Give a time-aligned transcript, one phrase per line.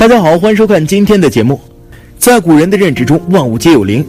[0.00, 1.60] 大家好，欢迎收看今天的节目。
[2.16, 4.02] 在古人的认知中，万物皆有灵，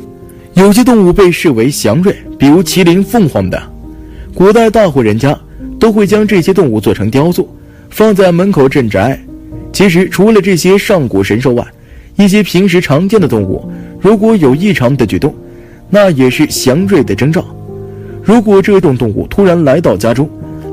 [0.53, 3.61] 有些动物被视为祥瑞，比如麒麟、凤凰等。
[4.33, 5.37] 古代大户人家
[5.77, 7.53] 都会将这些动物做成雕塑，
[7.89, 9.19] 放在门口镇宅。
[9.73, 11.67] 其实，除了这些上古神兽外，
[12.15, 13.69] 一些平时常见的动物，
[13.99, 15.35] 如果有异常的举动，
[15.89, 17.43] 那也是祥瑞的征兆。
[18.23, 20.29] 如果这种动物突然来到家中，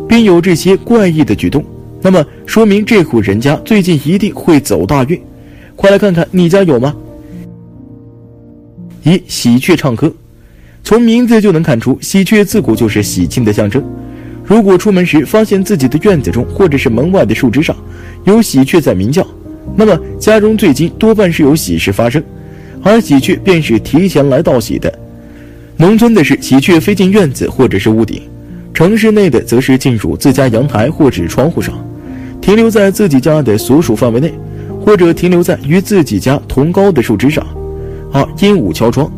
[0.09, 1.65] 并有这些怪异的举动，
[2.01, 5.20] 那么说明这户人家最近一定会走大运，
[5.75, 6.95] 快来看看你家有吗？
[9.02, 10.12] 一喜鹊唱歌，
[10.84, 13.83] 从名字就能看出，喜鹊自古就是喜庆的象征。
[14.45, 17.77] 如果出门时发现自己的院子中或者是门外的树枝上
[18.24, 19.27] 有喜鹊在鸣叫，
[19.77, 22.23] 那么家中最近多半是有喜事发生，
[22.83, 24.93] 而喜鹊便是提前来道喜的。
[25.77, 28.23] 农村的是喜鹊飞进院子或者是屋顶，
[28.74, 31.79] 城市内的则是进入自家阳台或者窗户上。
[32.49, 34.32] 停留在自己家的所属范围内，
[34.82, 37.46] 或者停留在与自己家同高的树枝上。
[38.10, 39.13] 二、鹦鹉敲窗。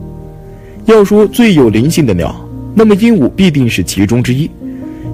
[0.85, 2.35] 要说最有灵性的鸟，
[2.75, 4.51] 那么鹦鹉必定是其中之一。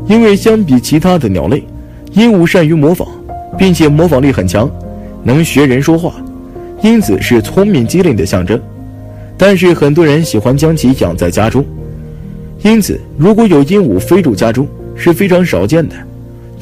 [0.09, 1.63] 因为相比其他的鸟类，
[2.13, 3.07] 鹦鹉善于模仿，
[3.59, 4.67] 并且模仿力很强，
[5.23, 6.15] 能学人说话，
[6.83, 8.59] 因此是聪明机灵的象征。
[9.37, 11.63] 但是很多人喜欢将其养在家中，
[12.63, 15.95] 因此如果有鹦鹉飞入家中是非常少见的，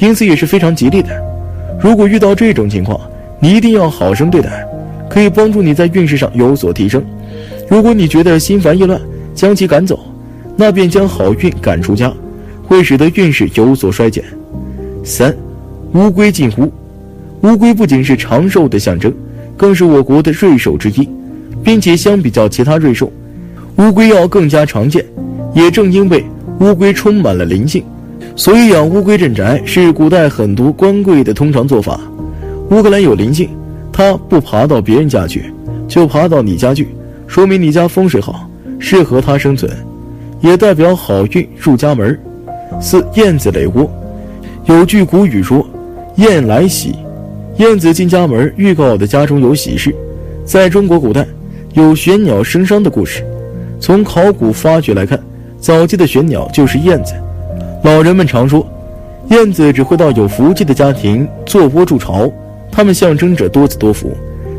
[0.00, 1.33] 因此也是非常吉利的。
[1.80, 3.00] 如果遇到这种情况，
[3.40, 4.66] 你一定要好生对待，
[5.08, 7.02] 可以帮助你在运势上有所提升。
[7.68, 9.00] 如果你觉得心烦意乱，
[9.34, 9.98] 将其赶走，
[10.56, 12.12] 那便将好运赶出家，
[12.62, 14.24] 会使得运势有所衰减。
[15.02, 15.34] 三，
[15.92, 16.72] 乌龟进屋。
[17.42, 19.12] 乌龟不仅是长寿的象征，
[19.56, 21.08] 更是我国的瑞兽之一，
[21.62, 23.12] 并且相比较其他瑞兽，
[23.76, 25.04] 乌龟要更加常见。
[25.52, 26.24] 也正因为
[26.60, 27.84] 乌龟充满了灵性。
[28.36, 32.00] 所以养乌龟镇宅是古代很多官贵的通常做法。
[32.70, 33.48] 乌克兰有灵性，
[33.92, 35.52] 它不爬到别人家去，
[35.86, 36.88] 就爬到你家去，
[37.26, 38.48] 说明你家风水好，
[38.78, 39.70] 适合它生存，
[40.40, 42.18] 也代表好运入家门。
[42.80, 43.88] 四燕子垒窝，
[44.64, 45.64] 有句古语说
[46.16, 46.96] ：“燕来喜，
[47.58, 49.94] 燕子进家门，预告的家中有喜事。”
[50.44, 51.26] 在中国古代，
[51.74, 53.24] 有玄鸟生商的故事。
[53.78, 55.18] 从考古发掘来看，
[55.58, 57.14] 早期的玄鸟就是燕子。
[57.84, 58.66] 老人们常说，
[59.28, 62.32] 燕子只会到有福气的家庭做窝筑巢，
[62.72, 64.10] 它们象征着多子多福，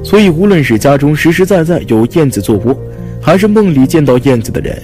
[0.03, 2.77] 所以无论是家中实实在在有燕子做窝，
[3.19, 4.79] 还是梦里见到燕子的人，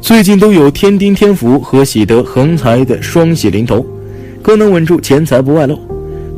[0.00, 3.86] 最近都有天丁天福和喜得横财的双喜临头，
[4.42, 5.78] 更能稳住钱财不外露。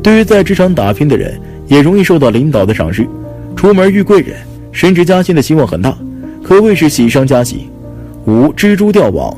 [0.03, 3.03] 对于在职场打拼的人，也容易受到领导的赏识，
[3.55, 4.37] 出门遇贵人，
[4.71, 5.97] 升职加薪的希望很大，
[6.43, 7.67] 可谓是喜上加喜。
[8.27, 9.35] 五蜘蛛吊网。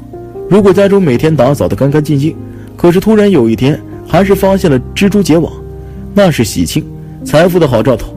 [0.50, 2.36] 如果家中每天打扫得干干净净，
[2.78, 5.52] 可是突然有一天还是发现了蜘蛛结网，
[6.14, 6.86] 那是喜庆、
[7.26, 8.16] 财富的好兆头。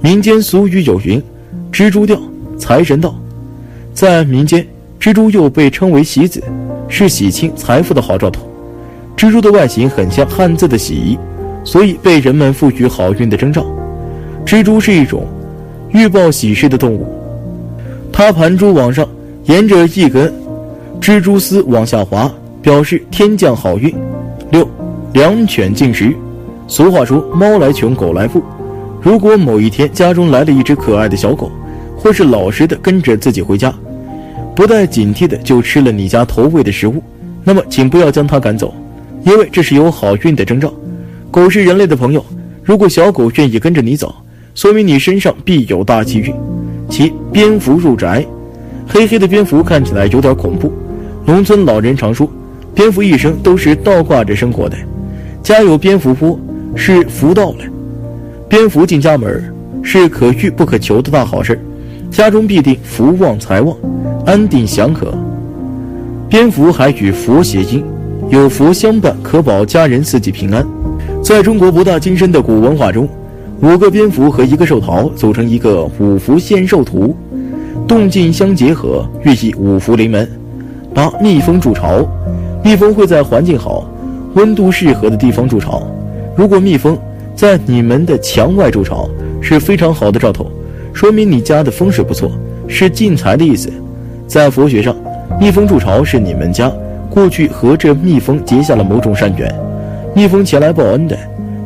[0.00, 1.22] 民间俗语有云
[1.70, 2.18] ：“蜘蛛吊，
[2.58, 3.14] 财神到。”
[3.92, 4.66] 在民间，
[4.98, 6.42] 蜘蛛又被称为喜子，
[6.88, 8.48] 是喜庆、财富的好兆头。
[9.16, 11.18] 蜘蛛的外形很像汉字的“喜”，
[11.62, 13.66] 所以被人们赋予好运的征兆。
[14.46, 15.26] 蜘蛛是一种
[15.90, 17.06] 预报喜事的动物，
[18.12, 19.06] 它盘蛛网上
[19.44, 20.32] 沿着一根。
[21.00, 23.94] 蜘蛛丝往下滑，表示天降好运。
[24.50, 24.68] 六，
[25.12, 26.14] 两犬进食。
[26.66, 28.42] 俗话说，猫来穷，狗来富。
[29.00, 31.50] 如果某一天家中来了一只可爱的小狗，
[31.96, 33.72] 或是老实的跟着自己回家，
[34.54, 37.00] 不带警惕的就吃了你家投喂的食物，
[37.44, 38.74] 那么请不要将它赶走，
[39.24, 40.72] 因为这是有好运的征兆。
[41.30, 42.24] 狗是人类的朋友，
[42.64, 44.12] 如果小狗愿意跟着你走，
[44.56, 46.34] 说明你身上必有大气运。
[46.88, 48.26] 七，蝙蝠入宅。
[48.88, 50.72] 黑黑的蝙蝠看起来有点恐怖。
[51.26, 52.30] 农村老人常说，
[52.72, 54.76] 蝙蝠一生都是倒挂着生活的，
[55.42, 56.38] 家有蝙蝠窝
[56.76, 57.64] 是福到了。
[58.48, 61.60] 蝙蝠进家门是可遇不可求的大好事，
[62.12, 63.76] 家中必定福旺财旺，
[64.24, 65.12] 安定祥和。
[66.28, 67.82] 蝙蝠还与佛谐音，
[68.30, 70.64] 有佛相伴，可保家人四季平安。
[71.24, 73.08] 在中国博大精深的古文化中，
[73.62, 77.16] 五个蝙蝠和一个寿桃组成一个五福献寿图，
[77.88, 80.28] 动静相结合，寓意五福临门。
[80.96, 82.08] 八蜜蜂筑巢，
[82.64, 83.86] 蜜蜂会在环境好、
[84.32, 85.86] 温度适合的地方筑巢。
[86.34, 86.96] 如果蜜蜂
[87.34, 89.06] 在你们的墙外筑巢，
[89.42, 90.50] 是非常好的兆头，
[90.94, 92.30] 说明你家的风水不错，
[92.66, 93.70] 是进财的意思。
[94.26, 94.96] 在佛学上，
[95.38, 96.72] 蜜蜂筑巢是你们家
[97.10, 99.54] 过去和这蜜蜂结下了某种善缘，
[100.14, 101.14] 蜜蜂前来报恩的，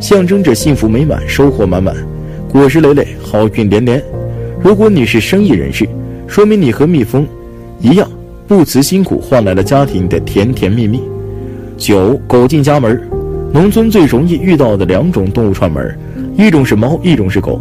[0.01, 1.95] 象征着幸福美满、收获满满、
[2.53, 4.03] 果实累累、好运连连。
[4.61, 5.89] 如果你是生意人士，
[6.27, 7.25] 说明你和蜜蜂
[7.79, 8.11] 一样。
[8.51, 11.01] 不辞辛苦换来了家庭的甜甜蜜蜜。
[11.77, 13.01] 九狗进家门，
[13.53, 15.97] 农村最容易遇到的两种动物串门，
[16.37, 17.61] 一种是猫，一种是狗。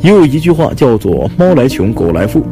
[0.00, 2.46] 也有一句话叫做“猫来穷，狗来富”，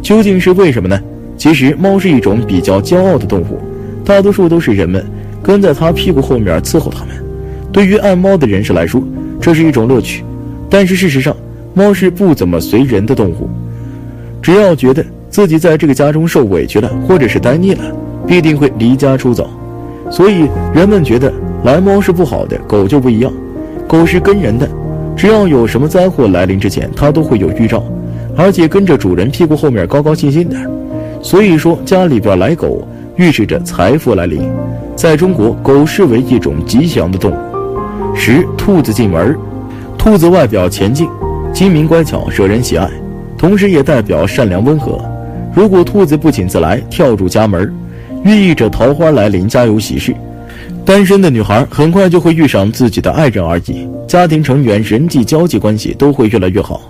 [0.00, 1.00] 究竟是为什么呢？
[1.36, 3.58] 其实，猫是一种比较骄傲的动物，
[4.04, 5.04] 大多数都是人们
[5.42, 7.08] 跟在它屁股后面伺候它们。
[7.72, 9.02] 对于爱猫的人士来说，
[9.40, 10.22] 这是一种乐趣。
[10.70, 11.36] 但是事实上，
[11.74, 13.50] 猫是不怎么随人的动物。
[14.40, 17.82] 只要觉得自己在这个家中受委屈了，或者是呆腻了，
[18.26, 19.48] 必定会离家出走。
[20.10, 21.32] 所以人们觉得
[21.64, 23.32] 来猫是不好的，狗就不一样。
[23.88, 24.68] 狗是跟人的。
[25.16, 27.82] 只要有什么灾祸来临之前，它都会有预兆，
[28.36, 30.56] 而且跟着主人屁股后面高高兴兴的。
[31.22, 32.86] 所以说，家里边来狗，
[33.16, 34.46] 预示着财富来临。
[34.94, 38.14] 在中国，狗视为一种吉祥的动物。
[38.14, 39.34] 十，兔子进门。
[39.96, 41.08] 兔子外表前进，
[41.52, 42.88] 精明乖巧，惹人喜爱，
[43.38, 45.00] 同时也代表善良温和。
[45.56, 47.74] 如果兔子不请自来，跳入家门，
[48.22, 50.14] 寓意着桃花来临，家有喜事。
[50.84, 56.82] 单身的女孩很快就会遇上自己的爱人而已，家庭成员人际交际关系都会越来越好，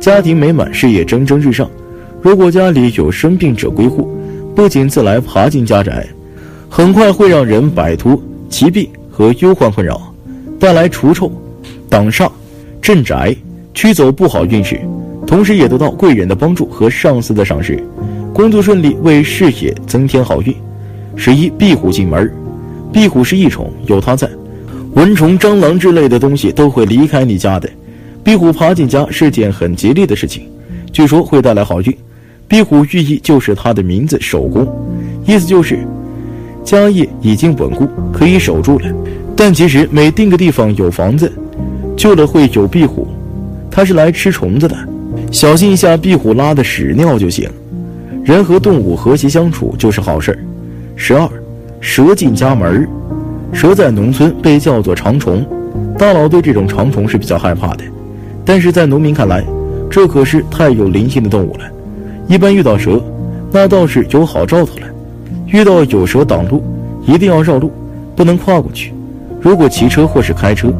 [0.00, 1.70] 家庭美满，事业蒸蒸日上。
[2.20, 4.10] 如果家里有生病者归户，
[4.52, 6.04] 不请自来爬进家宅，
[6.68, 10.12] 很快会让人摆脱疾病和忧患困扰，
[10.58, 11.30] 带来除臭、
[11.88, 12.28] 挡煞、
[12.82, 13.32] 镇宅、
[13.74, 14.80] 驱走不好运势，
[15.28, 17.78] 同时也得到贵人的帮助和上司的赏识，
[18.32, 20.54] 工作顺利，为事业增添好运。
[21.16, 22.32] 十一，壁虎进门。
[22.90, 24.26] 壁虎是异宠，有它在，
[24.94, 27.68] 蚊虫、蟑螂之类的东西都会离开你家的。
[28.24, 30.44] 壁虎爬进家是件很吉利的事情，
[30.92, 31.94] 据说会带来好运。
[32.48, 34.66] 壁虎寓意就是它的名字“守宫”，
[35.28, 35.78] 意思就是
[36.64, 38.90] 家业已经稳固，可以守住了。
[39.36, 41.30] 但其实每定个地方有房子，
[41.98, 43.06] 旧了会有壁虎，
[43.70, 44.74] 它是来吃虫子的，
[45.30, 47.48] 小心一下壁虎拉的屎尿就行。
[48.24, 50.38] 人和动物和谐相处就是好事儿。
[50.96, 51.28] 十二。
[51.80, 52.88] 蛇进家门儿
[53.52, 55.46] 蛇在农村被叫做长虫，
[55.96, 57.84] 大佬对这种长虫是比较害怕的，
[58.44, 59.44] 但是在农民看来，
[59.88, 61.60] 这可是太有灵性的动物了。
[62.26, 63.00] 一般遇到蛇，
[63.52, 64.88] 那倒是有好兆头了。
[65.46, 66.64] 遇到有蛇挡路，
[67.06, 67.70] 一定要绕路，
[68.16, 68.92] 不能跨过去。
[69.40, 70.74] 如果骑车或是开车，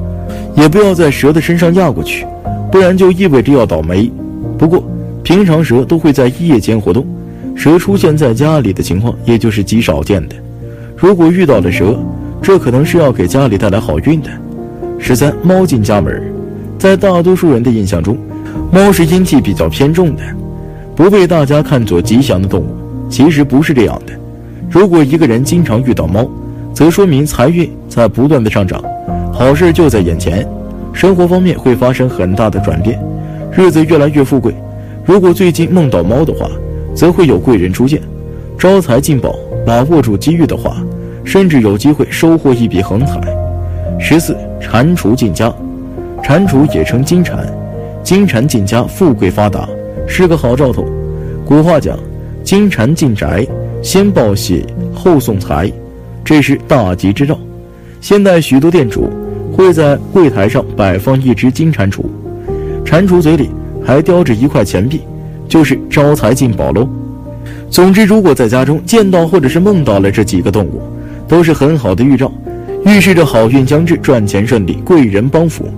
[0.56, 2.26] 也不要在蛇的身上压过去，
[2.72, 4.10] 不然就意味着要倒霉。
[4.58, 4.82] 不过，
[5.22, 7.06] 平常蛇都会在夜间活动，
[7.54, 10.34] 蛇出现在家里的情况也就是极少见的。
[10.96, 11.96] 如果遇到了蛇，
[12.42, 14.28] 这可能是要给家里带来好运的。
[14.98, 16.20] 十三，猫进家门，
[16.76, 18.18] 在大多数人的印象中，
[18.72, 20.22] 猫是阴气比较偏重的，
[20.96, 22.76] 不被大家看作吉祥的动物。
[23.08, 24.12] 其实不是这样的。
[24.68, 26.28] 如果一个人经常遇到猫，
[26.74, 28.82] 则说明财运在不断的上涨，
[29.32, 30.46] 好事就在眼前，
[30.92, 33.00] 生活方面会发生很大的转变，
[33.52, 34.54] 日子越来越富贵。
[35.04, 36.48] 如果最近梦到猫的话，
[36.94, 38.00] 则会有贵人出现，
[38.58, 39.34] 招财进宝。
[39.66, 40.76] 把握住机遇的话，
[41.24, 43.20] 甚至有机会收获一笔横财。
[44.00, 45.54] 十四，蟾蜍进家，
[46.22, 47.36] 蟾蜍也称金蟾，
[48.02, 49.68] 金蟾进家，富贵发达，
[50.06, 50.86] 是个好兆头。
[51.44, 51.98] 古话讲，
[52.42, 53.46] 金蟾进宅，
[53.82, 55.70] 先报喜，后送财，
[56.24, 57.38] 这是大吉之兆。
[58.00, 59.10] 现在许多店主
[59.52, 62.00] 会在柜台上摆放一只金蟾蜍，
[62.88, 63.50] 蟾蜍嘴里
[63.84, 65.02] 还叼着一块钱币，
[65.46, 66.88] 就是招财进宝喽。
[67.68, 70.80] 总之，如果在家中见到或者是梦到了这几个动物，
[71.28, 72.32] 都是很好的预兆，
[72.86, 75.68] 预示着好运将至，赚钱顺利，贵人帮扶。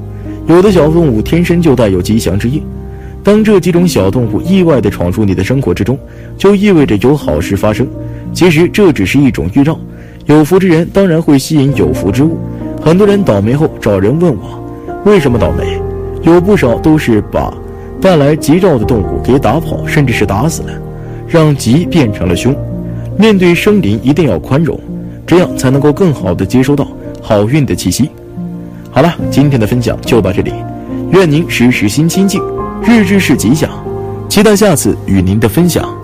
[0.47, 2.63] 有的小动物天生就带有吉祥之意，
[3.25, 5.99] 当这几种小动物意外地闯入你的生活之中，
[6.39, 7.85] 就意味着有好事发生。
[8.33, 9.77] 其实这只是一种预兆，
[10.27, 12.39] 有福之人当然会吸引有福之物。
[12.81, 14.65] 很多人倒霉后找人问我，
[15.05, 15.90] 为什么倒霉？
[16.23, 17.53] 有不少都是把
[18.01, 20.73] 带来吉兆的动物给打跑，甚至是打死了。
[21.29, 22.53] 让吉变成了凶，
[23.17, 24.79] 面对生灵一定要宽容，
[25.25, 26.89] 这样才能够更好的接收到
[27.23, 28.11] 好运的气息。
[28.91, 30.53] 好了，今天的分享就到这里，
[31.13, 32.43] 愿您时时心清静，
[32.83, 33.71] 日日是吉祥，
[34.29, 36.00] 期待下次与您的分享。